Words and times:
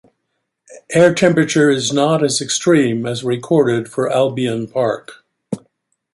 Air 0.95 1.13
temperature 1.13 1.69
is 1.69 1.93
not 1.93 2.23
as 2.23 2.41
extreme 2.41 3.05
as 3.05 3.23
recorded 3.23 3.87
for 3.87 4.09
Albion 4.11 4.65
Park. 4.67 5.23